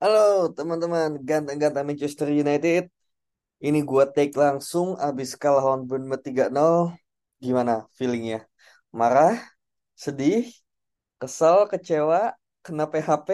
[0.00, 0.18] Halo
[0.56, 2.82] teman-teman, ganteng-ganteng Manchester United.
[3.66, 6.96] Ini gua take langsung abis kalah lawan Bournemouth 3-0.
[7.44, 8.38] Gimana feelingnya?
[9.00, 9.36] Marah?
[10.04, 10.48] Sedih?
[11.20, 11.56] Kesel?
[11.72, 12.32] Kecewa?
[12.64, 13.28] Kena PHP?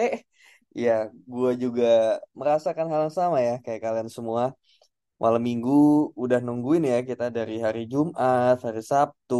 [0.75, 4.45] Ya, gua juga merasakan hal yang sama ya kayak kalian semua.
[5.23, 5.71] Malam minggu
[6.23, 9.37] udah nungguin ya kita dari hari Jumat, hari Sabtu,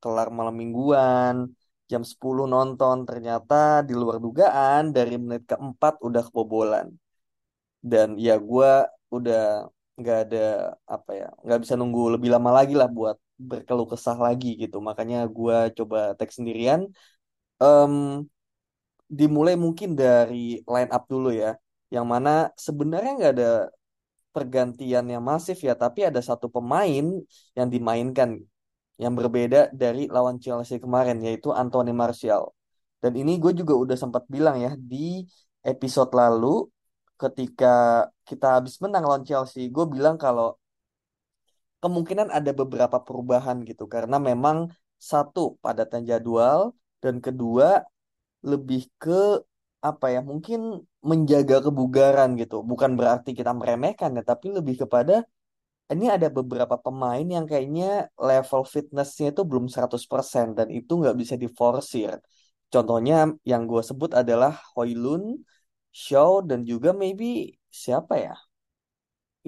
[0.00, 1.36] kelar malam mingguan,
[1.92, 2.96] jam 10 nonton.
[3.08, 3.54] Ternyata
[3.88, 6.86] di luar dugaan dari menit keempat udah kebobolan.
[7.90, 8.68] Dan ya gua
[9.16, 9.38] udah
[9.98, 10.38] nggak ada
[10.94, 13.16] apa ya, nggak bisa nunggu lebih lama lagi lah buat
[13.50, 14.76] berkeluh kesah lagi gitu.
[14.88, 16.80] Makanya gua coba tag sendirian.
[17.62, 17.94] Em,
[19.18, 21.48] dimulai mungkin dari line up dulu ya.
[21.94, 22.30] Yang mana
[22.66, 23.50] sebenarnya nggak ada
[24.34, 27.06] pergantian yang masif ya, tapi ada satu pemain
[27.58, 28.40] yang dimainkan
[29.00, 32.52] yang berbeda dari lawan Chelsea kemarin yaitu Anthony Martial.
[33.02, 35.26] Dan ini gue juga udah sempat bilang ya di
[35.64, 36.68] episode lalu
[37.18, 40.58] ketika kita habis menang lawan Chelsea, gue bilang kalau
[41.82, 44.70] kemungkinan ada beberapa perubahan gitu karena memang
[45.02, 46.60] satu padatnya jadwal
[47.02, 47.82] dan kedua
[48.46, 49.42] lebih ke
[49.82, 55.26] apa ya mungkin menjaga kebugaran gitu bukan berarti kita meremehkan ya tapi lebih kepada
[55.92, 61.34] ini ada beberapa pemain yang kayaknya level fitnessnya itu belum 100% dan itu nggak bisa
[61.44, 62.10] diforsir.
[62.72, 63.14] Contohnya
[63.50, 65.22] yang gue sebut adalah Hoylun,
[65.92, 68.34] Shaw dan juga maybe siapa ya?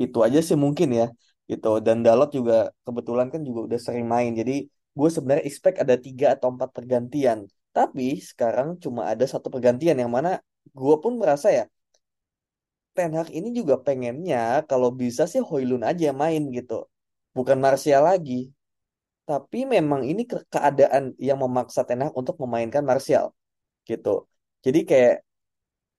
[0.02, 1.04] Itu aja sih mungkin ya
[1.50, 1.68] gitu.
[1.86, 2.54] Dan Dalot juga
[2.86, 4.30] kebetulan kan juga udah sering main.
[4.40, 4.52] Jadi
[4.98, 7.38] gue sebenarnya expect ada tiga atau empat pergantian.
[7.76, 10.30] Tapi sekarang cuma ada satu pergantian yang mana
[10.80, 11.64] gue pun merasa ya
[12.96, 14.38] Ten Hag ini juga pengennya
[14.70, 16.74] kalau bisa sih Hoylun aja main gitu
[17.36, 18.34] bukan Martial lagi
[19.28, 23.26] tapi memang ini ke- keadaan yang memaksa Ten Hag untuk memainkan Martial
[23.90, 24.10] gitu
[24.66, 25.14] jadi kayak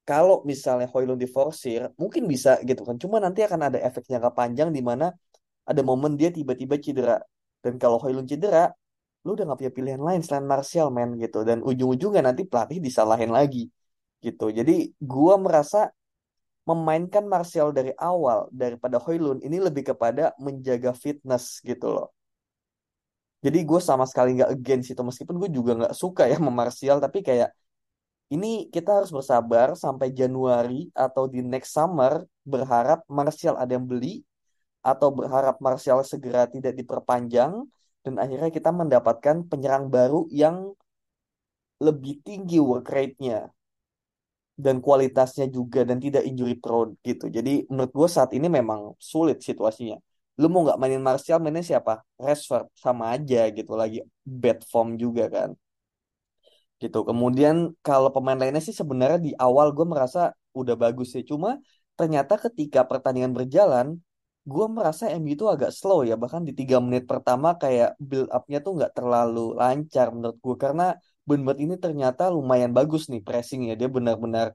[0.09, 2.95] kalau misalnya Hoylund diforsir, mungkin bisa gitu kan.
[3.03, 5.05] Cuma nanti akan ada efek jangka panjang di mana
[5.69, 7.17] ada momen dia tiba-tiba cedera.
[7.63, 8.69] Dan kalau Hoylund cedera,
[9.25, 11.41] lu udah gak punya pilihan lain selain Martial, men gitu.
[11.49, 13.69] Dan ujung-ujungnya nanti pelatih disalahin lagi
[14.25, 14.45] gitu.
[14.53, 15.89] Jadi gua merasa
[16.65, 22.09] memainkan Martial dari awal daripada Hoylund ini lebih kepada menjaga fitness gitu loh.
[23.45, 26.65] Jadi gue sama sekali nggak against itu meskipun gue juga nggak suka ya sama
[26.97, 27.53] tapi kayak
[28.33, 34.25] ini kita harus bersabar sampai Januari atau di next summer berharap Martial ada yang beli
[34.81, 37.69] atau berharap Martial segera tidak diperpanjang
[38.01, 40.73] dan akhirnya kita mendapatkan penyerang baru yang
[41.77, 43.53] lebih tinggi work rate-nya
[44.55, 47.27] dan kualitasnya juga dan tidak injury prone gitu.
[47.27, 49.99] Jadi menurut gue saat ini memang sulit situasinya.
[50.39, 52.03] Lu mau nggak mainin Martial mainnya siapa?
[52.19, 55.49] Rashford sama aja gitu lagi bad form juga kan
[56.81, 56.99] gitu.
[57.09, 57.55] Kemudian
[57.87, 60.19] kalau pemain lainnya sih sebenarnya di awal gue merasa
[60.59, 61.23] udah bagus sih.
[61.23, 61.49] Cuma
[61.99, 63.87] ternyata ketika pertandingan berjalan,
[64.45, 66.15] gue merasa MU itu agak slow ya.
[66.19, 70.55] Bahkan di tiga menit pertama kayak build up-nya tuh nggak terlalu lancar menurut gue.
[70.59, 70.85] Karena
[71.27, 73.73] Bournemouth ini ternyata lumayan bagus nih pressingnya.
[73.79, 74.47] Dia benar-benar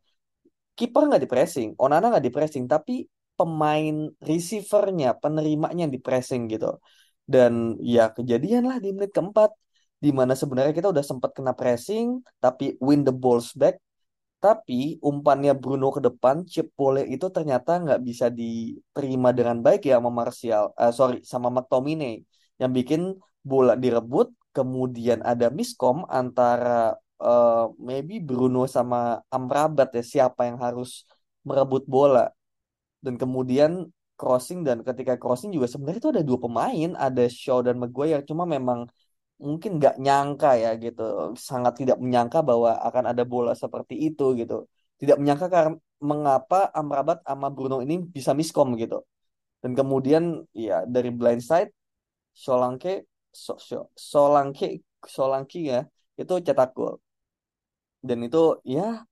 [0.78, 2.92] kiper nggak di pressing, Onana nggak di pressing, tapi
[3.38, 3.96] pemain
[4.30, 6.78] receivernya, penerimanya yang di pressing gitu.
[7.32, 7.52] Dan
[7.94, 9.50] ya kejadian lah di menit keempat
[10.00, 13.76] di mana sebenarnya kita udah sempat kena pressing tapi win the balls back
[14.40, 20.00] tapi umpannya Bruno ke depan chip bola itu ternyata nggak bisa diterima dengan baik ya
[20.00, 22.24] sama Martial eh, sorry sama McTominay
[22.56, 30.40] yang bikin bola direbut kemudian ada miskom antara eh, maybe Bruno sama Amrabat ya siapa
[30.48, 31.06] yang harus
[31.46, 32.30] merebut bola.
[33.04, 33.88] Dan kemudian
[34.20, 38.22] crossing dan ketika crossing juga sebenarnya itu ada dua pemain ada Shaw dan Maguire.
[38.28, 38.84] Cuma memang
[39.40, 44.68] mungkin nggak nyangka ya gitu sangat tidak menyangka bahwa akan ada bola seperti itu gitu.
[45.00, 49.00] Tidak menyangka karena mengapa Amrabat sama Bruno ini bisa miskom gitu.
[49.60, 51.72] Dan kemudian ya dari blind side
[52.32, 54.66] Solanke so, so, Solanke
[55.14, 55.78] Solanke ya
[56.20, 56.94] itu cetak gol.
[58.08, 58.38] Dan itu
[58.74, 59.04] ya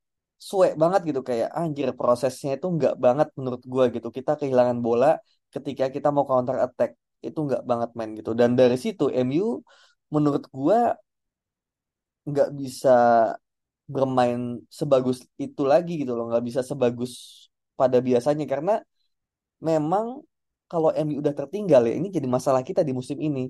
[0.49, 1.20] suwe banget gitu.
[1.29, 4.09] Kayak anjir prosesnya itu nggak banget menurut gua gitu.
[4.19, 5.06] Kita kehilangan bola
[5.55, 6.91] ketika kita mau counter attack
[7.26, 8.31] itu nggak banget main gitu.
[8.41, 9.61] Dan dari situ MU
[10.15, 10.79] menurut gua
[12.29, 12.88] nggak bisa
[13.94, 16.25] bermain sebagus itu lagi gitu loh.
[16.31, 17.12] Nggak bisa sebagus
[17.81, 18.44] pada biasanya.
[18.53, 18.73] Karena
[19.69, 20.06] memang
[20.70, 23.49] kalau MU udah tertinggal ya ini jadi masalah kita di musim ini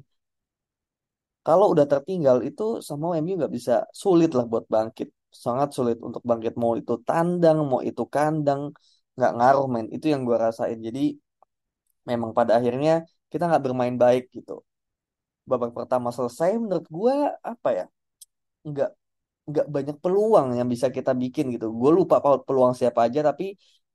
[1.48, 3.72] kalau udah tertinggal itu sama MU nggak bisa.
[4.02, 5.08] Sulit lah buat bangkit.
[5.44, 6.52] Sangat sulit untuk bangkit.
[6.62, 8.62] Mau itu tandang mau itu kandang
[9.16, 9.86] nggak ngaruh men.
[9.96, 10.78] Itu yang gue rasain.
[10.86, 11.00] Jadi
[12.10, 12.92] memang pada akhirnya
[13.32, 14.52] kita nggak bermain baik gitu.
[15.50, 17.14] Babak pertama selesai menurut gue
[17.52, 17.84] apa ya
[18.68, 18.90] nggak
[19.50, 21.66] nggak banyak peluang yang bisa kita bikin gitu.
[21.80, 22.16] Gue lupa
[22.48, 23.44] peluang siapa aja tapi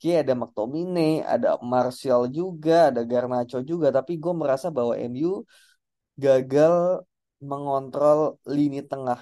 [0.01, 3.87] kayak ada McTominay ada Martial juga ada Garnacho juga.
[3.97, 5.45] Tapi gue merasa bahwa MU
[6.23, 7.05] gagal
[7.51, 8.19] mengontrol
[8.55, 9.19] lini tengah.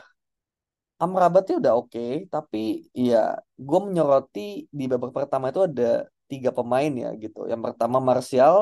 [1.03, 2.57] Amrabatnya udah oke tapi
[2.93, 3.17] ya
[3.67, 4.39] gue menyoroti
[4.69, 7.39] di babak pertama itu ada tiga pemain ya gitu.
[7.51, 8.55] Yang pertama Martial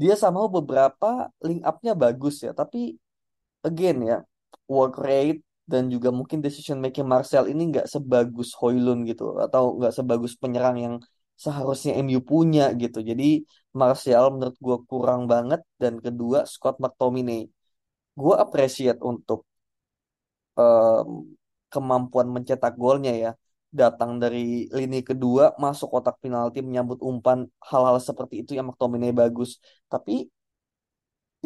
[0.00, 2.78] dia sama beberapa link up-nya bagus ya tapi
[3.68, 4.16] again ya
[4.68, 9.92] work rate dan juga mungkin decision making Martial ini nggak sebagus Hoylund gitu atau nggak
[9.98, 10.94] sebagus penyerang yang
[11.44, 12.98] seharusnya MU punya gitu.
[13.10, 13.24] Jadi
[13.80, 17.48] Martial menurut gue kurang banget dan kedua Scott McTominay
[18.22, 19.40] gue appreciate untuk
[20.58, 21.34] um,
[21.72, 23.32] kemampuan mencetak golnya ya.
[23.74, 27.38] Datang dari lini kedua masuk kotak penalti menyambut umpan
[27.68, 29.58] hal-hal seperti itu yang McTominay bagus.
[29.90, 30.30] Tapi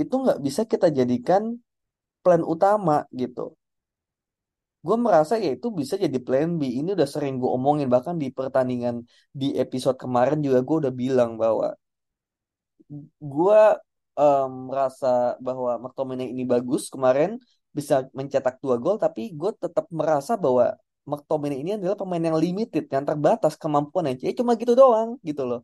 [0.03, 1.43] itu nggak bisa kita jadikan
[2.23, 3.57] plan utama gitu.
[4.87, 6.63] Gue merasa ya itu bisa jadi plan B.
[6.81, 8.97] Ini udah sering gue omongin bahkan di pertandingan
[9.41, 11.67] di episode kemarin juga gue udah bilang bahwa
[13.33, 13.61] gue
[14.19, 17.39] um, merasa bahwa McTominay ini bagus kemarin
[17.71, 20.75] bisa mencetak dua gol tapi gue tetap merasa bahwa
[21.09, 24.21] McTominay ini adalah pemain yang limited yang terbatas kemampuannya.
[24.21, 25.61] Jadi cuma gitu doang gitu loh.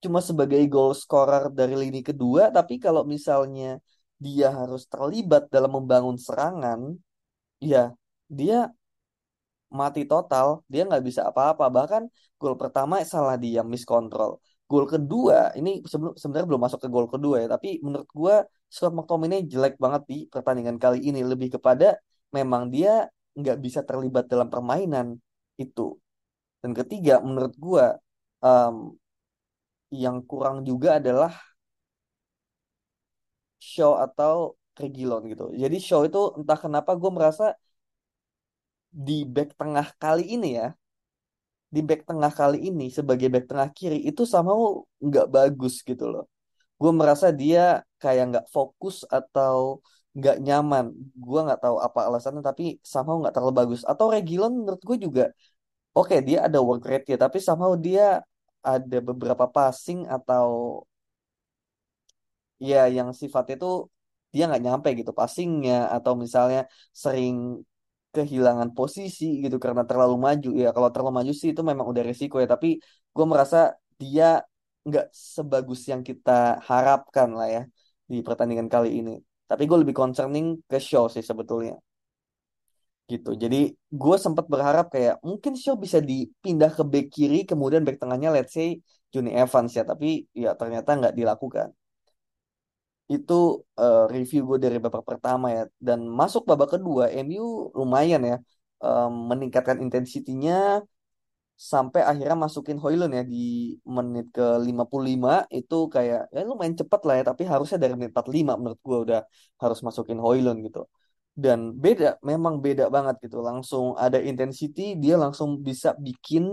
[0.00, 3.76] Cuma sebagai goal scorer dari lini kedua tapi kalau misalnya
[4.16, 6.96] dia harus terlibat dalam membangun serangan
[7.60, 7.92] ya
[8.32, 8.72] dia
[9.68, 10.64] mati total.
[10.72, 11.68] Dia nggak bisa apa-apa.
[11.68, 12.02] Bahkan
[12.40, 17.36] gol pertama salah dia miskontrol gol kedua ini sebelum sebenarnya belum masuk ke gol kedua
[17.42, 18.36] ya tapi menurut gue
[18.70, 21.20] Scott McTominay jelek banget di pertandingan kali ini.
[21.26, 21.98] Lebih kepada
[22.30, 25.18] memang dia nggak bisa terlibat dalam permainan
[25.58, 25.98] itu.
[26.62, 27.84] Dan ketiga menurut gue
[28.46, 28.94] um,
[29.90, 31.34] yang kurang juga adalah
[33.58, 35.44] show atau Regilon gitu.
[35.52, 37.52] Jadi show itu entah kenapa gue merasa
[38.90, 40.72] di back tengah kali ini ya
[41.74, 44.52] di back tengah kali ini sebagai back tengah kiri itu sama
[45.06, 46.24] nggak bagus gitu loh.
[46.80, 47.60] Gue merasa dia
[48.02, 49.56] kayak nggak fokus atau
[50.16, 50.84] nggak nyaman.
[51.24, 52.64] Gue nggak tahu apa alasannya tapi
[52.94, 53.80] sama nggak terlalu bagus.
[53.90, 55.24] Atau Regilon menurut gue juga
[55.96, 58.22] oke okay, dia ada work rate ya tapi sama dia
[58.72, 60.48] ada beberapa passing atau
[62.68, 63.68] ya yang sifatnya itu
[64.32, 66.60] dia nggak nyampe gitu passingnya atau misalnya
[67.02, 67.34] sering
[68.14, 70.48] kehilangan posisi gitu karena terlalu maju.
[70.62, 72.68] Ya kalau terlalu maju sih itu memang udah resiko ya tapi
[73.14, 73.58] gue merasa
[74.00, 74.42] dia
[74.86, 76.30] nggak sebagus yang kita
[76.68, 77.62] harapkan lah ya
[78.10, 79.12] di pertandingan kali ini.
[79.50, 81.74] Tapi gue lebih concerning ke show sih sebetulnya.
[83.10, 83.30] Gitu.
[83.42, 88.30] Jadi gue sempat berharap kayak mungkin show bisa dipindah ke back kiri kemudian back tengahnya
[88.34, 88.78] let's say
[89.12, 89.82] Johnny Evans ya.
[89.82, 91.68] Tapi ya ternyata nggak dilakukan
[93.14, 93.34] itu
[93.82, 95.62] uh, review gue dari babak pertama ya.
[95.86, 98.36] Dan masuk babak kedua MU lumayan ya.
[98.80, 100.80] Um, meningkatkan intensitinya
[101.72, 103.36] sampai akhirnya masukin Hoylund ya di
[103.96, 108.52] menit ke 55 itu kayak ya lumayan cepet lah ya tapi harusnya dari menit 45
[108.60, 109.20] menurut gue udah
[109.62, 110.80] harus masukin Hoylund gitu.
[111.44, 113.36] Dan beda memang beda banget gitu.
[113.48, 116.44] Langsung ada intensity dia langsung bisa bikin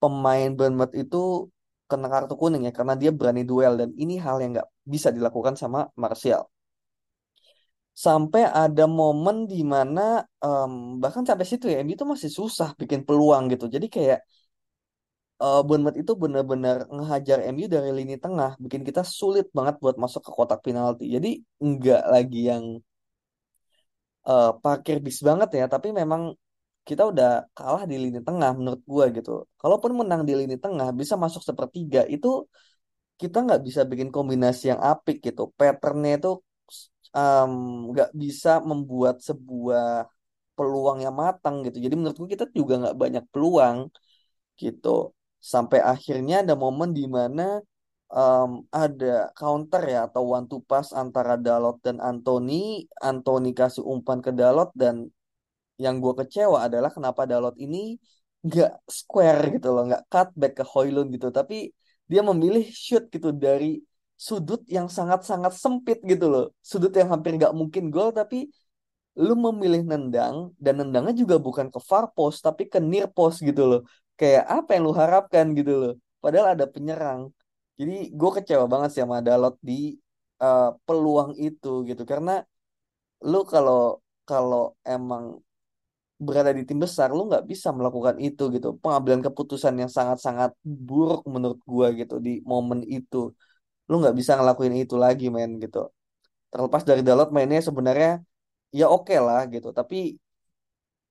[0.00, 1.48] pemain Bournemouth itu
[1.90, 5.54] kena kartu kuning ya karena dia berani duel dan ini hal yang nggak bisa dilakukan
[5.62, 6.42] sama Martial.
[7.96, 10.00] Sampai ada momen di mana
[10.44, 13.64] um, bahkan sampai situ ya MU itu masih susah bikin peluang gitu.
[13.74, 14.18] Jadi kayak
[15.40, 20.22] uh, Bournemouth itu benar-benar ngehajar MU dari lini tengah, bikin kita sulit banget buat masuk
[20.26, 21.04] ke kotak penalti.
[21.14, 21.28] Jadi
[21.60, 22.64] nggak lagi yang
[24.28, 26.22] uh, parkir bis banget ya, tapi memang
[26.88, 29.30] kita udah kalah di lini tengah menurut gue gitu.
[29.60, 32.46] Kalaupun menang di lini tengah bisa masuk sepertiga itu
[33.20, 35.50] kita nggak bisa bikin kombinasi yang apik gitu.
[35.58, 36.32] Patternnya itu
[37.90, 40.06] nggak um, bisa membuat sebuah
[40.56, 41.76] peluang yang matang gitu.
[41.84, 43.76] Jadi menurut gue kita juga nggak banyak peluang
[44.62, 45.10] gitu.
[45.52, 47.42] Sampai akhirnya ada momen di mana
[48.12, 52.86] um, ada counter ya atau one to pass antara Dalot dan Anthony.
[53.02, 55.10] Anthony kasih umpan ke Dalot dan
[55.84, 58.00] yang gue kecewa adalah kenapa Dalot ini
[58.46, 61.74] nggak square gitu loh, nggak cut back ke Hoylund gitu, tapi
[62.10, 63.82] dia memilih shoot gitu dari
[64.16, 68.48] sudut yang sangat-sangat sempit gitu loh, sudut yang hampir nggak mungkin gol tapi
[69.16, 73.62] lu memilih nendang dan nendangnya juga bukan ke far post tapi ke near post gitu
[73.64, 73.80] loh.
[74.20, 75.92] Kayak apa yang lu harapkan gitu loh.
[76.20, 77.32] Padahal ada penyerang.
[77.80, 79.96] Jadi gue kecewa banget sih sama Dalot di
[80.40, 82.44] uh, peluang itu gitu karena
[83.24, 85.40] lu kalau kalau emang
[86.16, 88.68] berada di tim besar lu nggak bisa melakukan itu gitu.
[88.82, 93.16] Pengambilan keputusan yang sangat-sangat buruk menurut gua gitu di momen itu.
[93.88, 95.78] Lu nggak bisa ngelakuin itu lagi main gitu.
[96.52, 98.08] Terlepas dari Dalot mainnya sebenarnya
[98.78, 99.68] ya oke okay lah gitu.
[99.78, 99.96] Tapi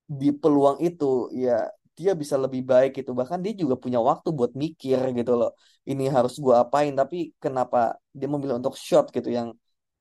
[0.06, 1.66] di peluang itu ya
[1.98, 3.10] dia bisa lebih baik gitu.
[3.20, 5.50] Bahkan dia juga punya waktu buat mikir gitu loh.
[5.90, 7.78] Ini harus gua apain tapi kenapa
[8.18, 9.48] dia memilih untuk shot gitu yang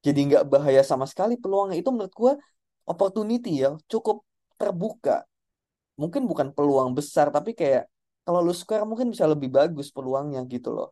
[0.05, 1.77] jadi nggak bahaya sama sekali peluangnya.
[1.81, 2.33] Itu menurut gua
[2.89, 4.25] opportunity ya cukup
[4.59, 5.23] terbuka.
[6.01, 7.87] Mungkin bukan peluang besar tapi kayak
[8.25, 10.89] kalau lu square mungkin bisa lebih bagus peluangnya gitu loh.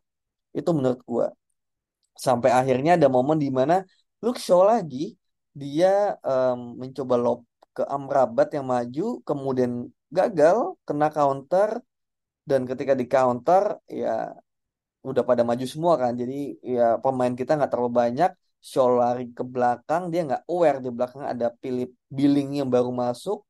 [0.54, 1.28] Itu menurut gua.
[2.14, 3.82] Sampai akhirnya ada momen di mana
[4.24, 5.18] Luke Shaw lagi
[5.54, 7.40] dia um, mencoba lob
[7.74, 11.82] ke Amrabat yang maju kemudian gagal kena counter
[12.46, 14.30] dan ketika di counter ya
[15.04, 16.14] udah pada maju semua kan.
[16.22, 18.32] Jadi ya pemain kita nggak terlalu banyak
[18.64, 23.44] Shaw lari ke belakang dia nggak aware di belakang ada Philip Billing yang baru masuk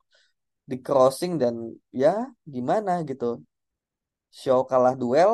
[0.70, 1.55] di crossing dan
[2.01, 2.13] ya
[2.53, 3.25] gimana gitu.
[4.39, 5.34] Shaw kalah duel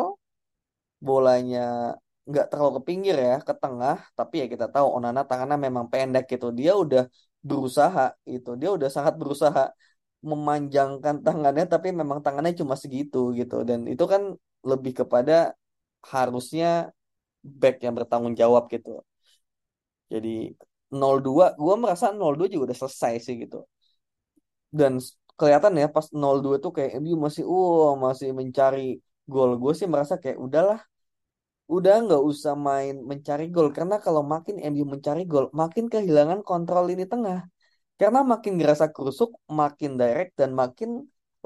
[1.08, 1.60] bolanya
[2.30, 3.96] nggak terlalu ke pinggir ya ke tengah.
[4.18, 6.48] Tapi ya kita tahu Onana tangannya memang pendek gitu.
[6.60, 7.04] Dia udah
[7.50, 8.02] berusaha
[8.36, 9.62] itu dia udah sangat berusaha
[10.32, 13.56] memanjangkan tangannya tapi memang tangannya cuma segitu gitu.
[13.70, 14.22] Dan itu kan
[14.72, 15.34] lebih kepada
[16.14, 16.68] harusnya
[17.62, 18.90] back yang bertanggung jawab gitu.
[20.14, 20.30] Jadi
[20.90, 23.58] 02 gue merasa 02 juga udah selesai sih gitu.
[24.70, 25.02] Dan
[25.40, 28.80] kelihatan ya pas 02 tuh kayak MU masih uh masih mencari
[29.32, 29.52] gol.
[29.62, 30.80] Gue sih merasa kayak udahlah
[31.76, 33.68] udah nggak usah main mencari gol.
[33.78, 37.40] Karena kalau makin MU mencari gol makin kehilangan kontrol ini tengah.
[38.00, 39.30] Karena makin ngerasa kerusuk
[39.60, 40.90] makin direct dan makin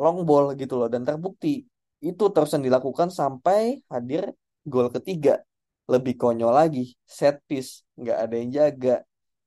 [0.01, 1.65] long ball gitu loh dan terbukti.
[2.09, 4.23] Itu terus yang dilakukan sampai hadir
[4.71, 5.41] gol ketiga.
[5.91, 8.95] Lebih konyol lagi set piece nggak ada yang jaga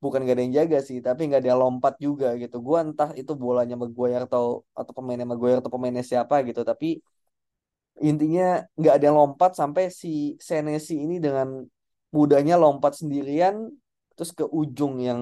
[0.02, 2.56] bukan nggak ada yang jaga sih tapi nggak ada yang lompat juga gitu.
[2.66, 4.44] Gua entah itu bolanya Maguire atau
[4.80, 6.86] atau pemainnya Maguire atau pemainnya siapa gitu tapi
[8.08, 11.64] intinya nggak ada yang lompat sampai si Senesi ini dengan
[12.12, 13.72] mudahnya lompat sendirian
[14.12, 15.20] terus ke ujung yang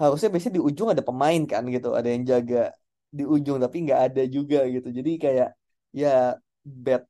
[0.00, 2.70] harusnya biasanya di ujung ada pemain kan gitu ada yang jaga
[3.18, 4.88] di ujung tapi nggak ada juga gitu.
[4.98, 5.48] Jadi kayak
[5.94, 7.02] ya bad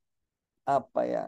[0.68, 1.22] apa ya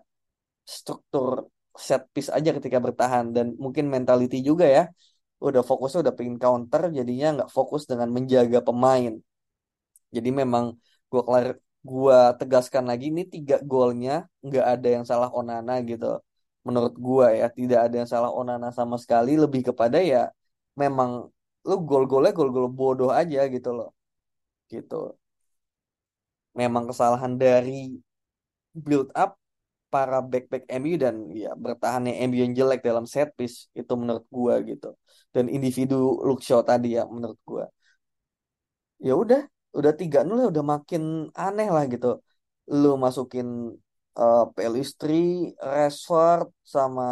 [0.64, 1.48] struktur
[1.88, 3.26] set piece aja ketika bertahan.
[3.36, 4.82] Dan mungkin mentality juga ya
[5.47, 9.12] udah fokusnya udah pengen counter jadinya nggak fokus dengan menjaga pemain.
[10.14, 10.64] Jadi memang
[11.11, 11.47] gue kelar
[11.90, 16.20] gua tegaskan lagi ini tiga golnya nggak ada yang salah Onana gitu.
[16.66, 19.30] Menurut gua ya tidak ada yang salah Onana sama sekali.
[19.40, 20.28] Lebih kepada ya
[20.76, 21.11] memang
[21.68, 23.88] lu gol-golnya gol-gol bodoh aja gitu loh.
[24.73, 25.16] Gitu.
[26.61, 27.97] Memang kesalahan dari
[28.75, 29.39] build up
[29.92, 34.54] para back-back MU dan ya bertahannya MU yang jelek dalam set piece itu menurut gua
[34.70, 34.87] gitu.
[35.35, 35.94] Dan individu
[36.26, 37.64] Luke Shaw tadi ya menurut gua.
[39.06, 39.40] Ya udah
[39.78, 41.02] udah tiga nol ya udah makin
[41.44, 42.06] aneh lah gitu.
[42.80, 43.47] Lu masukin
[44.20, 45.14] uh, Pelistri,
[45.73, 47.02] Rashford sama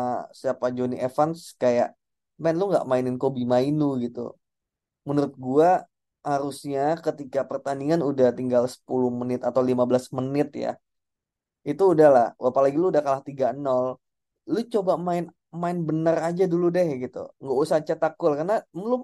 [0.40, 1.88] siapa Johnny Evans kayak
[2.42, 4.20] men lu nggak mainin Kobe Mainu gitu.
[5.08, 5.68] Menurut gua
[6.30, 10.70] harusnya ketika pertandingan udah tinggal 10 menit atau 15 menit ya
[11.70, 14.00] itu udahlah apalagi lu udah kalah 3-0
[14.52, 15.24] lu coba main
[15.62, 17.18] main bener aja dulu deh gitu.
[17.42, 18.54] Nggak usah cetak gol karena
[18.88, 18.94] lu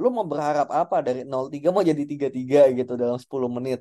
[0.00, 3.80] lu mau berharap apa dari 0-3 mau jadi 3-3 gitu dalam 10 menit?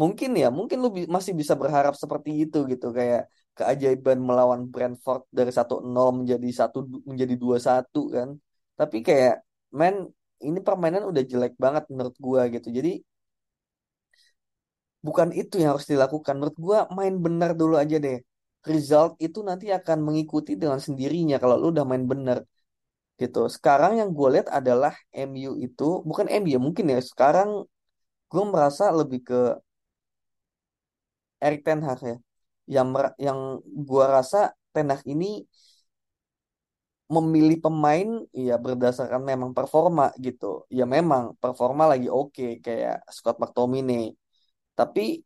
[0.00, 5.22] Mungkin ya mungkin lu bi masih bisa berharap seperti itu gitu kayak keajaiban melawan Brentford
[5.38, 6.78] dari 1-0 menjadi satu
[7.10, 8.28] menjadi 2-1 kan.
[8.80, 9.34] Tapi kayak
[9.78, 9.94] men
[10.46, 12.68] ini permainan udah jelek banget menurut gua gitu.
[12.78, 12.90] Jadi
[15.06, 16.34] bukan itu yang harus dilakukan.
[16.38, 18.18] Menurut gua main benar dulu aja deh.
[18.70, 22.38] Result itu nanti akan mengikuti dengan sendirinya kalau lu udah main benar
[23.22, 23.40] gitu.
[23.56, 24.92] Sekarang yang gue lihat adalah
[25.28, 26.98] MU itu bukan MU ya mungkin ya.
[27.10, 27.50] Sekarang
[28.30, 29.40] gue merasa lebih ke
[31.46, 32.16] Erik Ten Hag ya.
[32.74, 32.88] Yang
[33.26, 33.38] yang
[33.88, 34.38] gue rasa
[34.74, 35.42] Ten Hag ini
[37.12, 40.64] memilih pemain ya berdasarkan memang performa gitu.
[40.78, 44.21] Ya memang performa lagi oke okay, kayak Scott McTominay
[44.78, 45.22] tapi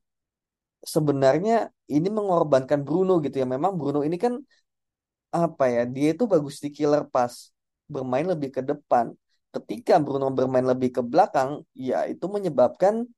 [0.82, 3.46] sebenarnya ini mengorbankan Bruno gitu ya.
[3.46, 4.38] Memang Bruno ini kan
[5.34, 7.50] apa ya dia itu bagus di killer pass
[7.90, 9.12] bermain lebih ke depan.
[9.54, 13.08] Ketika Bruno bermain lebih ke belakang ya itu menyebabkan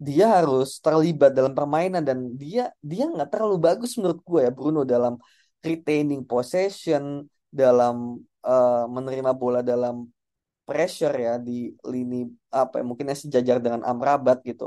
[0.00, 4.80] dia harus terlibat dalam permainan dan dia dia nggak terlalu bagus menurut gue ya Bruno
[4.88, 5.20] dalam
[5.60, 10.08] retaining possession dalam uh, menerima bola dalam
[10.70, 11.52] pressure ya di
[11.92, 12.16] lini
[12.62, 14.64] apa ya, mungkin sejajar dengan Amrabat gitu.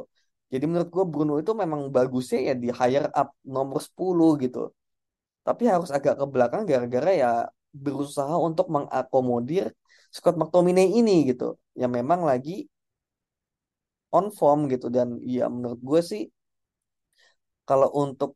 [0.53, 4.60] Jadi menurut gue Bruno itu memang bagusnya ya di higher up nomor 10 gitu.
[5.48, 7.29] Tapi harus agak ke belakang gara-gara ya
[7.86, 9.65] berusaha untuk mengakomodir
[10.15, 11.45] Scott McTominay ini gitu.
[11.81, 12.67] Yang memang lagi
[14.17, 16.22] on form gitu dan ya menurut gue sih
[17.67, 18.31] kalau untuk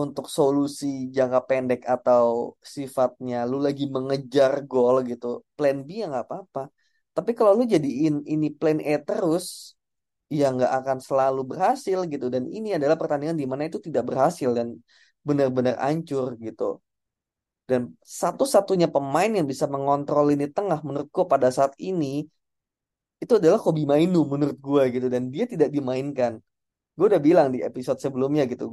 [0.00, 0.86] untuk solusi
[1.16, 5.26] jangka pendek atau sifatnya lu lagi mengejar gol gitu,
[5.56, 6.60] plan B ya nggak apa-apa.
[7.20, 9.76] Tapi kalau lu jadiin ini plan A terus,
[10.32, 12.32] ya nggak akan selalu berhasil gitu.
[12.32, 14.80] Dan ini adalah pertandingan di mana itu tidak berhasil dan
[15.20, 16.80] benar-benar hancur gitu.
[17.68, 22.24] Dan satu-satunya pemain yang bisa mengontrol ini tengah menurutku pada saat ini
[23.20, 26.40] itu adalah Kobi Mainu menurut gue gitu dan dia tidak dimainkan.
[26.96, 28.72] Gue udah bilang di episode sebelumnya gitu.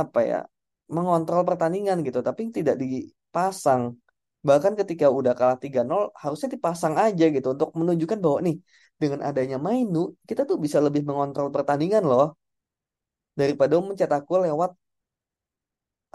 [0.00, 0.38] apa ya
[0.96, 3.82] mengontrol pertandingan gitu tapi tidak dipasang.
[4.48, 8.56] Bahkan ketika udah kalah 3-0 harusnya dipasang aja gitu untuk menunjukkan bahwa nih
[9.00, 12.26] dengan adanya Mainu kita tuh bisa lebih mengontrol pertandingan loh
[13.38, 14.70] daripada mencetak gol lewat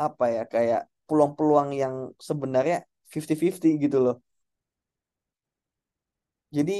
[0.05, 1.95] apa ya kayak peluang-peluang yang
[2.27, 2.77] sebenarnya
[3.11, 4.15] 50-50 gitu loh.
[6.55, 6.73] Jadi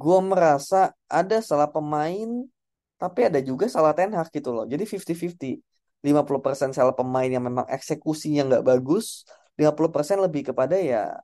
[0.00, 0.76] gue merasa
[1.18, 2.30] ada salah pemain
[3.00, 4.64] tapi ada juga salah Ten Hag gitu loh.
[4.72, 5.69] Jadi 50-50
[6.00, 9.28] 50% salah pemain yang memang eksekusinya nggak bagus,
[9.60, 11.20] 50% lebih kepada ya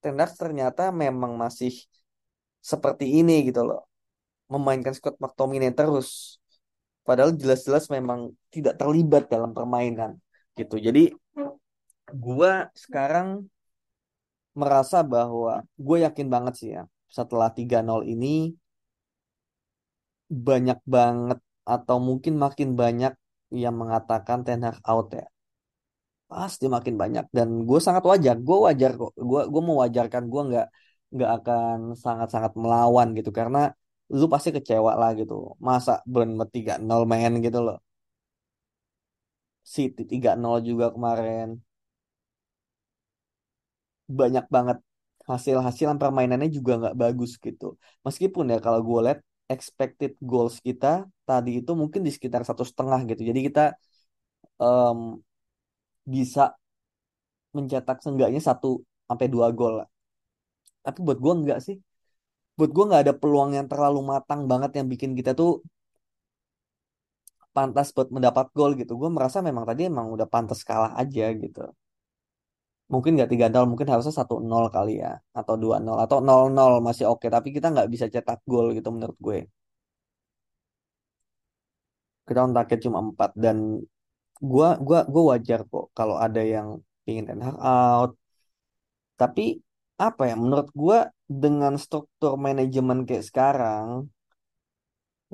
[0.00, 1.72] Ten Hag ternyata memang masih
[2.64, 3.84] seperti ini gitu loh.
[4.48, 6.40] Memainkan Scott McTominay terus.
[7.06, 10.18] Padahal jelas-jelas memang tidak terlibat dalam permainan
[10.58, 10.80] gitu.
[10.80, 11.12] Jadi
[12.10, 13.46] gua sekarang
[14.56, 18.56] merasa bahwa gue yakin banget sih ya setelah 3-0 ini
[20.32, 23.12] banyak banget atau mungkin makin banyak
[23.62, 25.26] yang mengatakan Ten Hag out ya.
[26.30, 29.10] Pasti makin banyak dan gue sangat wajar gue wajar kok.
[29.28, 30.66] Gue gue mewajarkan gue nggak
[31.14, 33.58] nggak akan sangat-sangat melawan gitu karena
[34.18, 35.34] lu pasti kecewa lah gitu.
[35.68, 37.76] Masa Bournemouth tiga nol main gitu loh.
[39.72, 41.48] City tiga nol juga kemarin.
[44.18, 44.78] Banyak banget
[45.30, 47.64] hasil-hasilan permainannya juga nggak bagus gitu.
[48.06, 49.18] Meskipun ya kalau gue lihat
[49.54, 53.22] expected goals kita tadi itu mungkin di sekitar satu setengah gitu.
[53.30, 53.62] Jadi kita
[54.60, 55.20] um,
[56.06, 56.54] bisa
[57.56, 58.70] mencetak seenggaknya satu
[59.08, 59.88] sampai dua gol lah.
[60.84, 61.76] Tapi buat gue enggak sih.
[62.58, 65.50] Buat gue nggak ada peluang yang terlalu matang banget yang bikin kita tuh
[67.56, 68.92] pantas buat mendapat gol gitu.
[69.00, 71.60] Gue merasa memang tadi emang udah pantas kalah aja gitu.
[72.92, 76.42] Mungkin nggak tiga nol, mungkin harusnya satu nol kali ya, atau dua nol, atau nol
[76.56, 77.26] nol masih oke.
[77.36, 79.38] Tapi kita nggak bisa cetak gol gitu menurut gue
[82.26, 83.56] kita on target cuma 4 dan
[84.50, 86.68] gua gua gua wajar kok kalau ada yang
[87.08, 88.10] ingin Hag out.
[89.20, 89.44] Tapi
[90.06, 90.98] apa ya menurut gua
[91.42, 93.88] dengan struktur manajemen kayak sekarang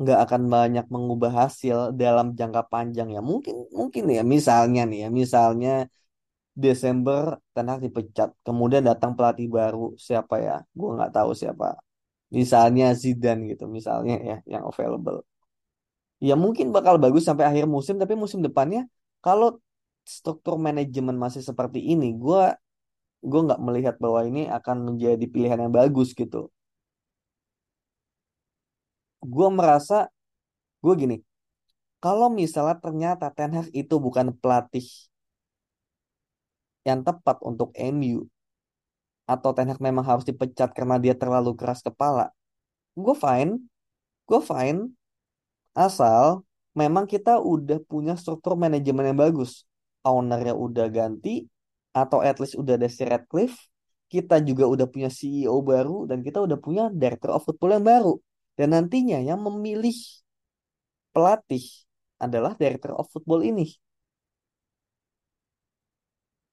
[0.00, 3.20] nggak akan banyak mengubah hasil dalam jangka panjang ya.
[3.30, 5.70] Mungkin mungkin ya misalnya nih ya, misalnya
[6.52, 9.96] Desember Ten Hag dipecat, kemudian datang pelatih baru.
[9.96, 10.56] Siapa ya?
[10.76, 11.80] Gua nggak tahu siapa.
[12.32, 15.24] Misalnya Zidane gitu, misalnya ya yang available.
[16.22, 18.86] Ya mungkin bakal bagus sampai akhir musim tapi musim depannya
[19.24, 19.58] kalau
[20.06, 22.42] struktur manajemen masih seperti ini gue
[23.30, 26.50] gue nggak melihat bahwa ini akan menjadi pilihan yang bagus gitu.
[29.22, 30.10] Gue merasa
[30.84, 31.16] gue gini.
[32.02, 34.86] Kalau misalnya ternyata Ten Hag itu bukan pelatih
[36.83, 38.27] yang tepat untuk MU
[39.27, 42.35] atau Ten Hag memang harus dipecat karena dia terlalu keras kepala
[42.99, 43.62] gue fine
[44.27, 44.92] gue fine
[45.73, 46.45] Asal
[46.77, 49.64] memang kita udah punya struktur manajemen yang bagus.
[50.05, 51.49] Ownernya udah ganti,
[51.97, 53.57] atau at least udah ada si Radcliffe,
[54.12, 58.14] kita juga udah punya CEO baru, dan kita udah punya Director of Football yang baru.
[58.53, 59.97] Dan nantinya yang memilih
[61.16, 61.64] pelatih
[62.21, 63.73] adalah Director of Football ini.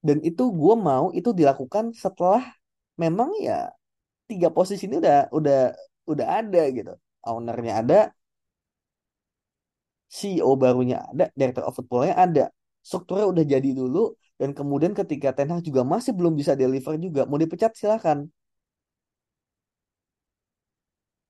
[0.08, 2.44] Dan itu gue mau itu dilakukan setelah
[3.04, 3.72] memang ya
[4.30, 5.60] tiga posisi ini udah udah
[6.12, 6.94] udah ada gitu.
[7.28, 8.00] Ownernya ada,
[10.18, 12.46] CEO barunya ada, Director of Footballnya ada.
[12.88, 14.04] Strukturnya udah jadi dulu,
[14.40, 18.20] dan kemudian ketika Ten Hag juga masih belum bisa deliver juga, mau dipecat silahkan.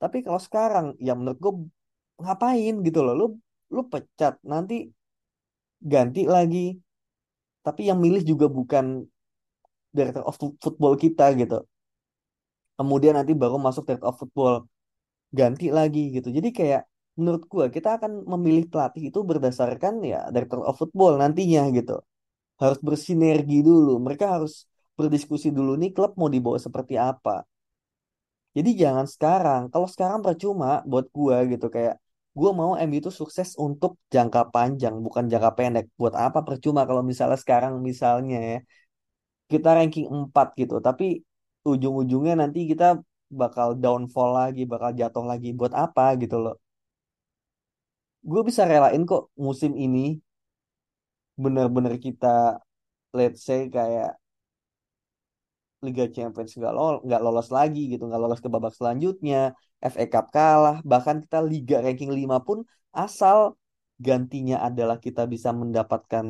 [0.01, 1.53] Tapi kalau sekarang, ya menurut gue
[2.23, 3.25] ngapain gitu loh, lu
[3.75, 4.75] lu pecat nanti
[5.91, 6.65] ganti lagi.
[7.65, 9.06] Tapi yang milih juga bukan
[9.95, 11.65] Director of Football kita gitu.
[12.78, 14.56] Kemudian nanti baru masuk Director of Football
[15.30, 16.28] ganti lagi gitu.
[16.38, 16.82] Jadi kayak
[17.19, 22.00] menurut gue kita akan memilih pelatih itu berdasarkan ya director of football nantinya gitu.
[22.62, 24.00] Harus bersinergi dulu.
[24.06, 24.54] Mereka harus
[24.98, 27.43] berdiskusi dulu nih klub mau dibawa seperti apa.
[28.58, 29.62] Jadi jangan sekarang.
[29.74, 31.65] Kalau sekarang percuma buat gue gitu.
[31.76, 31.95] Kayak
[32.38, 35.86] gue mau MU itu sukses untuk jangka panjang bukan jangka pendek.
[36.00, 36.39] Buat apa?
[36.48, 38.58] Percuma kalau misalnya sekarang misalnya ya
[39.52, 41.04] kita ranking 4 gitu tapi
[41.65, 42.86] ujung-ujungnya nanti kita
[43.42, 45.48] bakal downfall lagi bakal jatuh lagi.
[45.60, 46.56] Buat apa gitu loh.
[48.30, 50.20] Gue bisa relain kok musim ini.
[51.44, 52.60] Bener-bener kita
[53.18, 54.20] let's say kayak
[55.86, 60.26] Liga Champions nggak lolos nggak lolos lagi gitu nggak lolos ke babak selanjutnya FA Cup
[60.36, 62.58] kalah bahkan kita Liga ranking 5 pun
[62.92, 63.56] asal
[64.00, 66.26] gantinya adalah kita bisa mendapatkan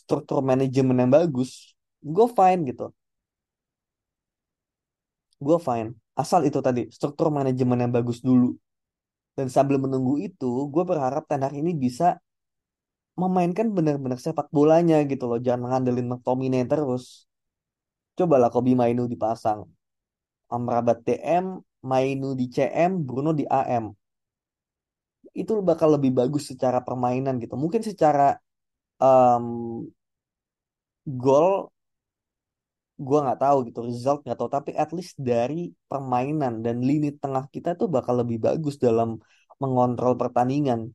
[0.00, 1.50] struktur manajemen yang bagus
[2.14, 2.94] gue fine gitu
[5.46, 5.90] gue fine
[6.22, 8.58] asal itu tadi struktur manajemen yang bagus dulu
[9.38, 12.18] dan sambil menunggu itu, gue berharap Ten Hag ini bisa
[13.14, 15.38] memainkan benar-benar sepak bolanya gitu loh.
[15.38, 17.27] Jangan ngandelin McTominay terus.
[18.18, 19.60] Cobalah Kobi Mainu dipasang.
[20.50, 21.46] Amrabat DM,
[21.86, 23.84] Mainu di CM, Bruno di AM.
[25.36, 27.54] Itu bakal lebih bagus secara permainan gitu.
[27.54, 28.34] Mungkin secara
[28.98, 29.46] um,
[31.04, 31.70] gol
[32.98, 37.46] gue nggak tahu gitu result nggak tahu tapi at least dari permainan dan lini tengah
[37.54, 39.22] kita tuh bakal lebih bagus dalam
[39.62, 40.90] mengontrol pertandingan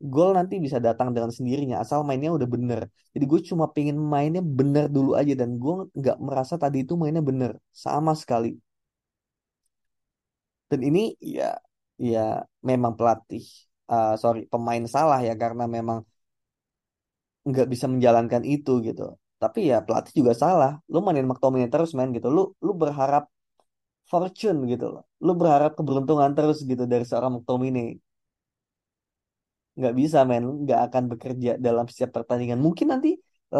[0.00, 2.80] gol nanti bisa datang dengan sendirinya asal mainnya udah bener
[3.14, 7.22] jadi gue cuma pengen mainnya bener dulu aja dan gue nggak merasa tadi itu mainnya
[7.30, 7.52] bener
[7.84, 8.56] sama sekali
[10.70, 11.58] dan ini ya
[12.00, 12.20] ya
[12.68, 13.44] memang pelatih
[13.92, 15.98] uh, sorry pemain salah ya karena memang
[17.48, 20.70] nggak bisa menjalankan itu gitu tapi ya pelatih juga salah.
[20.92, 22.28] Lu mainin McTominay terus main gitu.
[22.36, 23.24] Lu lu berharap
[24.10, 25.02] fortune gitu loh.
[25.26, 27.88] Lu berharap keberuntungan terus gitu dari seorang McTominay.
[29.80, 32.58] Nggak bisa men, nggak akan bekerja dalam setiap pertandingan.
[32.66, 33.10] Mungkin nanti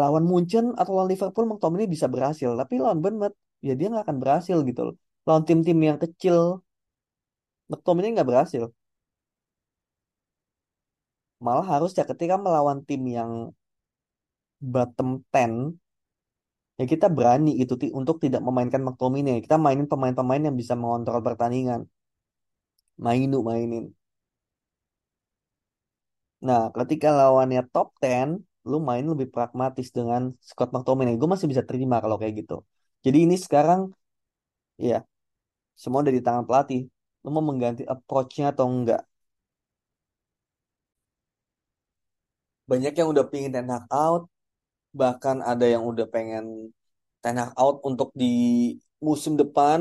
[0.01, 2.49] lawan Munchen atau lawan Liverpool McTominay bisa berhasil.
[2.61, 3.35] Tapi lawan Bournemouth
[3.67, 4.95] ya dia nggak akan berhasil gitu loh.
[5.27, 6.37] Lawan tim-tim yang kecil
[7.71, 8.63] McTominay nggak berhasil.
[11.45, 13.31] Malah harusnya ketika melawan tim yang
[14.73, 15.73] bottom 10
[16.79, 19.37] ya kita berani itu untuk tidak memainkan McTominay.
[19.45, 21.81] Kita mainin pemain-pemain yang bisa mengontrol pertandingan.
[23.03, 23.85] Mainu mainin.
[26.47, 28.29] Nah, ketika lawannya top 10,
[28.69, 31.13] lu main lebih pragmatis dengan Scott McTominay.
[31.21, 32.55] Gue masih bisa terima kalau kayak gitu.
[33.05, 33.81] Jadi ini sekarang,
[34.77, 34.97] ya,
[35.81, 36.81] semua udah di tangan pelatih.
[37.23, 39.01] Lu mau mengganti approach-nya atau enggak?
[42.69, 44.23] Banyak yang udah pingin Ten Hag out,
[44.99, 46.73] bahkan ada yang udah pengen
[47.21, 48.25] Ten Hag out untuk di
[49.01, 49.79] musim depan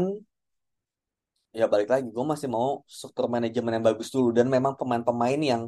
[1.50, 5.62] ya balik lagi gue masih mau struktur manajemen yang bagus dulu dan memang pemain-pemain yang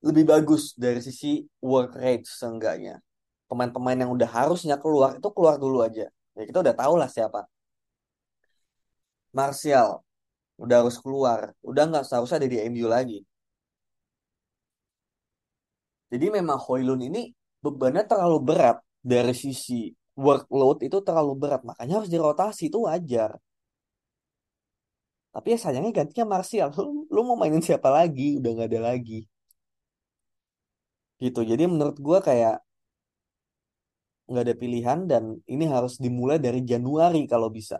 [0.00, 3.00] lebih bagus dari sisi work rate seenggaknya.
[3.48, 6.08] Pemain-pemain yang udah harusnya keluar itu keluar dulu aja.
[6.36, 7.44] Ya kita udah tahu lah siapa.
[9.36, 10.00] Martial
[10.56, 11.52] udah harus keluar.
[11.60, 13.20] Udah nggak seharusnya ada di MU lagi.
[16.10, 18.78] Jadi memang Hoylun ini bebannya terlalu berat.
[19.00, 21.64] Dari sisi workload itu terlalu berat.
[21.64, 23.36] Makanya harus dirotasi itu wajar.
[25.30, 26.68] Tapi ya sayangnya gantinya Martial.
[26.76, 28.38] Lu, lu mau mainin siapa lagi?
[28.38, 29.29] Udah nggak ada lagi
[31.24, 31.40] gitu.
[31.50, 32.54] Jadi menurut gue kayak
[34.30, 35.22] nggak ada pilihan dan
[35.54, 37.76] ini harus dimulai dari Januari kalau bisa.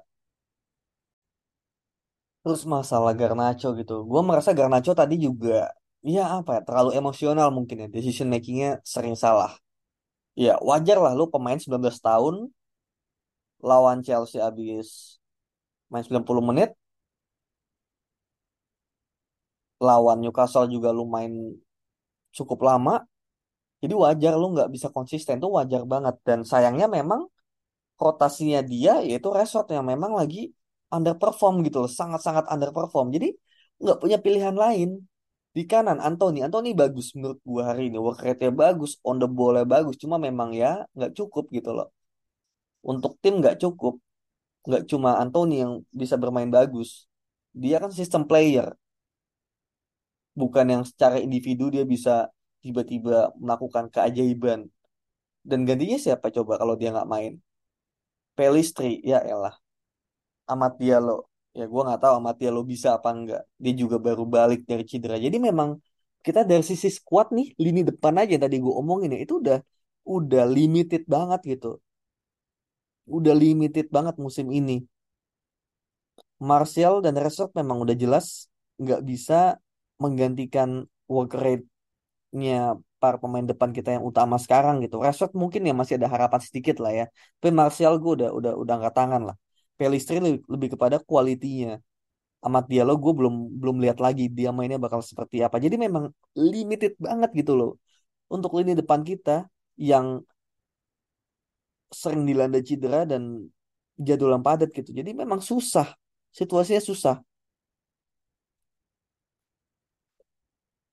[2.43, 3.95] Terus masalah Garnacho gitu.
[4.11, 5.69] Gue merasa Garnacho tadi juga
[6.01, 7.89] ya apa ya terlalu emosional mungkin ya.
[7.95, 9.53] Decision makingnya sering salah.
[10.45, 12.35] Ya wajar lah lu pemain 19 tahun
[13.69, 15.21] lawan Chelsea abis
[15.93, 16.71] main 90 menit
[19.81, 21.57] lawan Newcastle juga lumayan
[22.37, 23.05] cukup lama.
[23.83, 26.15] Jadi wajar lu nggak bisa konsisten tuh wajar banget.
[26.27, 27.21] Dan sayangnya memang
[27.97, 30.53] rotasinya dia yaitu Rashford yang memang lagi
[30.93, 31.91] underperform gitu loh.
[32.01, 33.07] Sangat-sangat underperform.
[33.17, 33.29] Jadi
[33.83, 34.91] nggak punya pilihan lain.
[35.57, 36.47] Di kanan Anthony.
[36.47, 37.99] Anthony bagus menurut gua hari ini.
[37.99, 38.91] Work rate-nya bagus.
[39.09, 39.97] On the ball-nya bagus.
[40.03, 41.89] Cuma memang ya nggak cukup gitu loh.
[42.85, 43.99] Untuk tim nggak cukup.
[44.67, 47.09] Nggak cuma Anthony yang bisa bermain bagus.
[47.51, 48.77] Dia kan sistem player.
[50.41, 52.31] Bukan yang secara individu dia bisa
[52.65, 54.61] tiba-tiba melakukan keajaiban.
[55.41, 57.33] Dan gantinya siapa coba kalau dia nggak main?
[58.37, 59.55] Pelistri, ya elah.
[60.53, 61.29] Amat Diallo.
[61.59, 63.43] Ya gue nggak tahu Amat Diallo bisa apa enggak.
[63.63, 65.17] Dia juga baru balik dari cedera.
[65.19, 65.81] Jadi memang
[66.27, 69.59] kita dari sisi squad nih, lini depan aja tadi gue omongin ya, itu udah
[70.05, 71.81] udah limited banget gitu.
[73.17, 74.85] Udah limited banget musim ini.
[76.41, 78.49] Martial dan Rashford memang udah jelas
[78.81, 79.61] nggak bisa
[80.01, 81.37] menggantikan work
[82.31, 84.97] rate-nya para pemain depan kita yang utama sekarang gitu.
[85.03, 87.05] Rashford mungkin ya masih ada harapan sedikit lah ya.
[87.41, 89.37] Tapi Martial gue udah udah udah angkat tangan lah.
[89.79, 91.81] Pelistri lebih, lebih kepada kualitinya.
[92.47, 95.57] Amat Diallo gue belum belum lihat lagi dia mainnya bakal seperti apa.
[95.65, 96.05] Jadi memang
[96.37, 97.71] limited banget gitu loh.
[98.35, 100.23] Untuk lini depan kita yang
[101.91, 103.51] sering dilanda cedera dan
[103.99, 104.91] jadwal yang padat gitu.
[104.95, 105.87] Jadi memang susah.
[106.31, 107.17] Situasinya susah.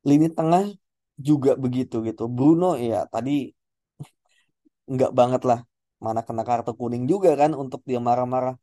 [0.08, 0.64] Lini tengah
[1.18, 2.24] juga begitu gitu.
[2.30, 3.32] Bruno ya tadi
[4.94, 5.60] nggak banget lah.
[6.06, 8.56] Mana kena kartu kuning juga kan untuk dia marah-marah.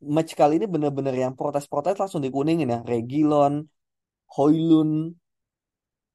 [0.00, 2.78] Match kali ini bener-bener yang protes-protes langsung dikuningin ya.
[2.90, 3.54] Regilon,
[4.34, 4.90] Hoylun,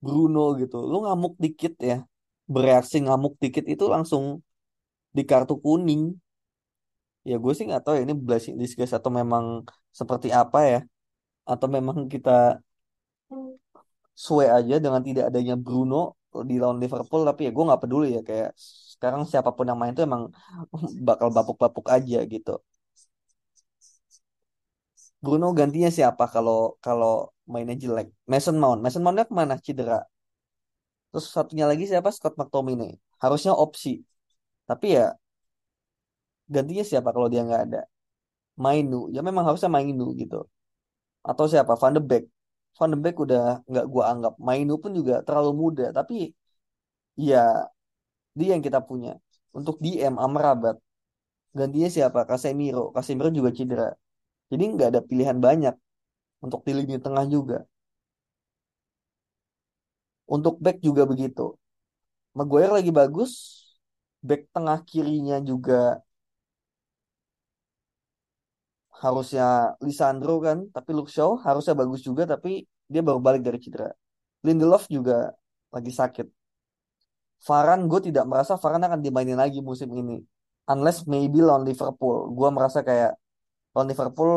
[0.03, 0.77] Bruno gitu.
[0.91, 1.97] Lu ngamuk dikit ya.
[2.53, 4.23] Bereaksi ngamuk dikit itu langsung
[5.17, 6.03] di kartu kuning.
[7.29, 9.45] Ya gue sih nggak tahu ya ini blessing disguise atau memang
[9.99, 10.79] seperti apa ya.
[11.51, 12.31] Atau memang kita
[14.23, 15.95] suwe aja dengan tidak adanya Bruno
[16.49, 18.49] di lawan Liverpool tapi ya gue nggak peduli ya kayak
[18.93, 20.23] sekarang siapa pun yang main itu emang
[21.07, 22.51] bakal bapuk-bapuk aja gitu.
[25.23, 27.13] Bruno gantinya siapa kalau kalau
[27.53, 28.07] mainnya jelek?
[28.31, 28.79] Mason Mount.
[28.83, 29.55] Mason Mountnya ke mana?
[29.65, 29.99] Cedera.
[31.09, 32.09] Terus satunya lagi siapa?
[32.17, 32.91] Scott McTominay.
[33.23, 33.91] Harusnya opsi.
[34.69, 35.05] Tapi ya
[36.53, 37.81] gantinya siapa kalau dia nggak ada?
[38.65, 38.97] Mainu.
[39.15, 40.37] Ya memang harusnya Mainu gitu.
[41.29, 41.73] Atau siapa?
[41.81, 42.23] Van de Beek
[42.77, 45.85] Van de Beek udah nggak gua anggap Mainu pun juga terlalu muda.
[45.97, 46.13] Tapi
[47.15, 47.67] ya
[48.37, 49.11] dia yang kita punya.
[49.57, 50.75] Untuk DM Amrabat.
[51.59, 52.19] Gantinya siapa?
[52.29, 52.91] Casemiro.
[52.95, 53.89] Casemiro juga cedera.
[54.51, 55.75] Jadi nggak ada pilihan banyak
[56.45, 57.57] untuk di lini tengah juga.
[60.35, 61.57] Untuk back juga begitu.
[62.37, 63.31] Maguire lagi bagus
[64.27, 66.01] back tengah kirinya juga
[69.03, 73.89] harusnya Lisandro kan tapi Luke Shaw harusnya bagus juga tapi dia baru balik dari cedera.
[74.45, 75.33] Lindelof juga
[75.73, 76.27] lagi sakit.
[77.47, 80.21] Varane gue tidak merasa Varane akan dimainin lagi musim ini.
[80.71, 82.15] Unless maybe lawan Liverpool.
[82.37, 83.11] Gue merasa kayak
[83.73, 84.31] lawan Liverpool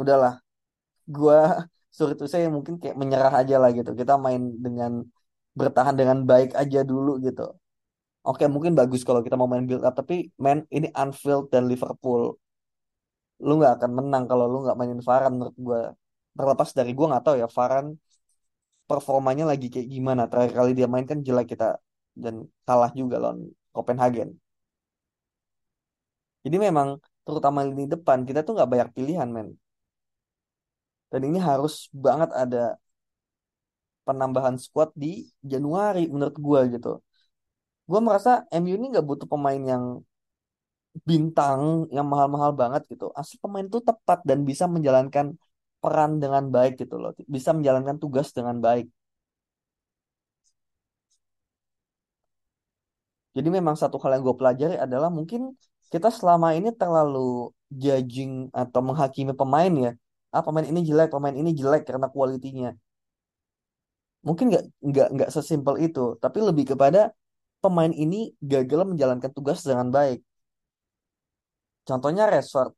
[0.00, 0.34] udahlah.
[1.06, 1.38] Gue
[1.94, 3.90] suruh itu saya mungkin kayak menyerah aja lah gitu.
[4.00, 4.92] Kita main dengan
[5.58, 7.42] bertahan dengan baik aja dulu gitu
[8.28, 12.22] Oke, mungkin bagus kalau kita mau main build up, tapi main ini Anfield dan Liverpool.
[13.46, 15.80] Lu nggak akan menang kalau lu nggak mainin Varane menurut gue.
[16.38, 17.90] Terlepas dari gue nggak tahu ya Varane
[18.90, 20.22] performanya lagi kayak gimana.
[20.30, 21.66] Terakhir kali dia main kan jelek kita
[22.22, 22.34] dan
[22.66, 23.38] kalah juga lawan
[23.74, 24.28] Copenhagen.
[26.44, 26.88] Jadi memang
[27.26, 29.48] terutama lini depan kita tuh nggak banyak pilihan men.
[31.12, 32.80] Dan ini harus banget ada
[34.06, 36.92] penambahan squad di Januari menurut gue gitu
[37.92, 39.84] gue merasa MU ini nggak butuh pemain yang
[41.08, 41.60] bintang
[41.96, 43.04] yang mahal-mahal banget gitu.
[43.20, 45.26] Asli pemain itu tepat dan bisa menjalankan
[45.82, 47.10] peran dengan baik gitu loh.
[47.36, 48.86] Bisa menjalankan tugas dengan baik.
[53.36, 55.40] Jadi memang satu hal yang gue pelajari adalah mungkin
[55.92, 57.52] kita selama ini terlalu
[57.82, 59.90] judging atau menghakimi pemain ya.
[60.34, 62.68] Ah pemain ini jelek, pemain ini jelek karena kualitinya.
[64.26, 67.10] Mungkin nggak nggak nggak sesimpel itu, tapi lebih kepada
[67.62, 70.18] pemain ini gagal menjalankan tugas dengan baik.
[71.88, 72.74] Contohnya Rashford.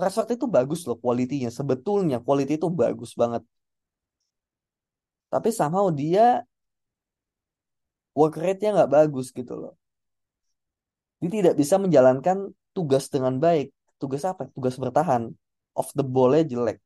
[0.00, 1.52] Rashford itu bagus loh kualitinya.
[1.52, 3.44] Sebetulnya kualiti itu bagus banget.
[5.32, 6.44] Tapi somehow dia
[8.12, 9.74] work rate-nya nggak bagus gitu loh.
[11.20, 13.72] Dia tidak bisa menjalankan tugas dengan baik.
[14.00, 14.48] Tugas apa?
[14.52, 15.32] Tugas bertahan.
[15.72, 16.78] Off the ball-nya jelek.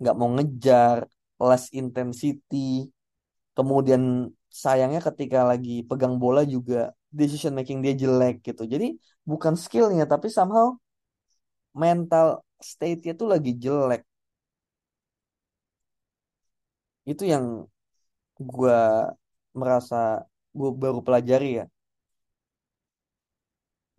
[0.00, 1.04] Nggak mau ngejar,
[1.36, 2.88] less intensity.
[3.60, 8.62] Kemudian sayangnya ketika lagi pegang bola juga decision making dia jelek gitu.
[8.64, 8.96] Jadi
[9.30, 10.66] bukan skillnya tapi somehow
[11.82, 12.26] mental
[12.70, 14.00] state-nya tuh lagi jelek.
[17.10, 17.44] Itu yang
[18.50, 18.78] gue
[19.60, 19.96] merasa
[20.58, 21.64] gue baru pelajari ya.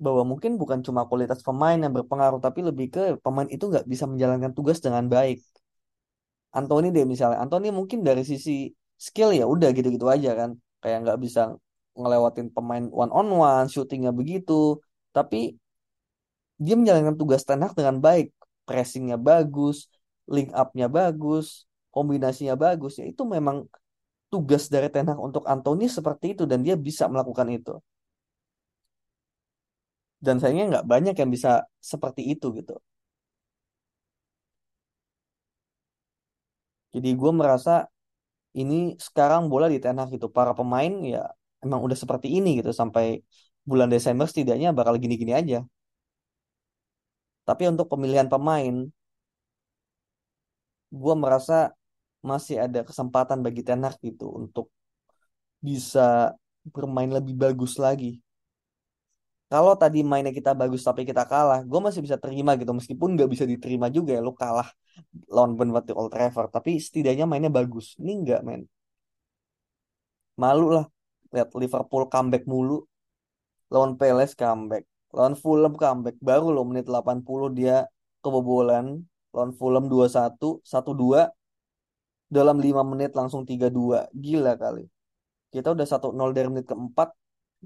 [0.05, 4.09] Bahwa mungkin bukan cuma kualitas pemain yang berpengaruh, tapi lebih ke pemain itu nggak bisa
[4.09, 5.37] menjalankan tugas dengan baik.
[6.57, 8.73] Anthony deh misalnya, Anthony mungkin dari sisi
[9.07, 10.49] skill ya udah gitu-gitu aja kan,
[10.81, 11.41] kayak nggak bisa
[11.99, 14.53] ngelewatin pemain one on one, shootingnya begitu,
[15.15, 15.37] tapi
[16.63, 18.27] dia menjalankan tugas Ten Hag dengan baik,
[18.67, 19.89] pressingnya bagus,
[20.29, 23.57] link up-nya bagus, kombinasinya bagus, ya itu memang
[24.31, 27.73] tugas dari Ten Hag untuk Anthony seperti itu dan dia bisa melakukan itu.
[30.25, 31.51] Dan sayangnya nggak banyak yang bisa
[31.91, 32.75] seperti itu gitu.
[36.93, 37.71] Jadi gue merasa
[38.59, 38.75] ini
[39.07, 40.27] sekarang bola di Ten Hag gitu.
[40.37, 41.19] Para pemain ya
[41.63, 42.71] emang udah seperti ini gitu.
[42.81, 43.05] Sampai
[43.69, 45.57] bulan Desember setidaknya bakal gini-gini aja.
[47.47, 48.75] Tapi untuk pemilihan pemain,
[51.01, 51.53] gue merasa
[52.21, 54.69] masih ada kesempatan bagi Ten Hag gitu untuk
[55.61, 56.35] bisa
[56.73, 58.21] bermain lebih bagus lagi.
[59.51, 62.71] Kalau tadi mainnya kita bagus tapi kita kalah, gue masih bisa terima gitu.
[62.71, 64.71] Meskipun nggak bisa diterima juga ya, lo kalah
[65.27, 66.49] lawan Bournemouth di Old Trafford.
[66.55, 67.99] Tapi setidaknya mainnya bagus.
[67.99, 68.63] Ini enggak, men.
[70.39, 70.85] Malu lah.
[71.35, 72.87] Lihat Liverpool comeback mulu.
[73.67, 74.87] Lawan Palace comeback.
[75.11, 76.15] Lawan Fulham comeback.
[76.23, 77.91] Baru lo menit 80 dia
[78.23, 79.03] kebobolan.
[79.35, 80.63] Lawan Fulham 2-1.
[80.63, 81.27] 1-2.
[82.31, 84.07] Dalam 5 menit langsung 3-2.
[84.15, 84.87] Gila kali.
[85.51, 87.11] Kita udah 1-0 dari menit keempat.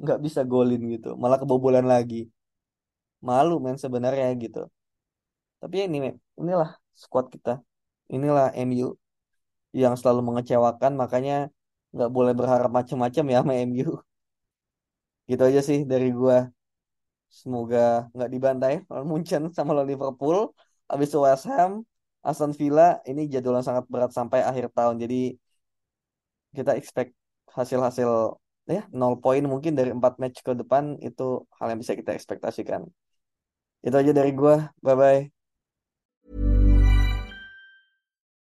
[0.02, 1.10] Nggak bisa golin gitu.
[1.22, 2.22] Malah kebobolan lagi.
[3.28, 4.60] Malu men sebenarnya gitu.
[5.62, 6.16] Tapi ini men.
[6.42, 6.70] Inilah
[7.04, 7.52] squad kita.
[8.16, 8.88] Inilah MU
[9.82, 11.34] yang selalu mengecewakan makanya
[11.96, 13.90] nggak boleh berharap macam-macam ya sama MU.
[15.30, 16.38] Gitu aja sih dari gua.
[17.40, 17.80] Semoga
[18.16, 20.38] nggak dibantai lawan Munchen sama Liverpool.
[20.90, 21.72] Habis itu West Ham,
[22.28, 24.96] Aston Villa ini jadwal yang sangat berat sampai akhir tahun.
[25.04, 25.16] Jadi
[26.56, 27.12] kita expect
[27.58, 28.10] hasil-hasil
[28.66, 32.86] ya nol poin mungkin dari empat match ke depan itu hal yang bisa kita ekspektasikan.
[33.86, 34.74] Itu aja dari gua.
[34.82, 35.22] Bye bye.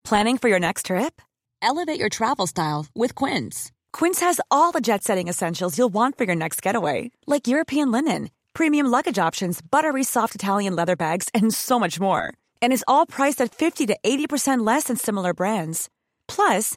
[0.05, 1.21] Planning for your next trip?
[1.63, 3.73] Elevate your travel style with Quince.
[3.93, 7.91] Quince has all the jet setting essentials you'll want for your next getaway, like European
[7.91, 12.35] linen, premium luggage options, buttery soft Italian leather bags, and so much more.
[12.61, 15.89] And is all priced at 50 to 80% less than similar brands.
[16.29, 16.77] Plus,